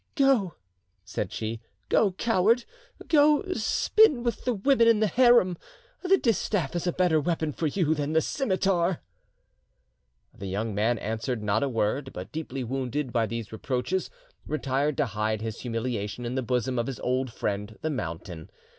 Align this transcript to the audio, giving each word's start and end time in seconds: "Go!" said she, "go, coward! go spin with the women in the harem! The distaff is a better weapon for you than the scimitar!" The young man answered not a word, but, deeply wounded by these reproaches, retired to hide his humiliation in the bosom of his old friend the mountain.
"Go!" 0.15 0.55
said 1.05 1.31
she, 1.31 1.61
"go, 1.87 2.13
coward! 2.13 2.65
go 3.07 3.43
spin 3.53 4.23
with 4.23 4.45
the 4.45 4.53
women 4.55 4.87
in 4.87 4.99
the 4.99 5.05
harem! 5.05 5.59
The 6.01 6.17
distaff 6.17 6.75
is 6.75 6.87
a 6.87 6.91
better 6.91 7.21
weapon 7.21 7.51
for 7.53 7.67
you 7.67 7.93
than 7.93 8.13
the 8.13 8.21
scimitar!" 8.21 9.03
The 10.35 10.47
young 10.47 10.73
man 10.73 10.97
answered 10.97 11.43
not 11.43 11.61
a 11.61 11.69
word, 11.69 12.13
but, 12.13 12.31
deeply 12.31 12.63
wounded 12.63 13.13
by 13.13 13.27
these 13.27 13.51
reproaches, 13.51 14.09
retired 14.47 14.97
to 14.97 15.05
hide 15.05 15.43
his 15.43 15.59
humiliation 15.61 16.25
in 16.25 16.33
the 16.33 16.41
bosom 16.41 16.79
of 16.79 16.87
his 16.87 16.99
old 17.01 17.31
friend 17.31 17.77
the 17.81 17.91
mountain. 17.91 18.49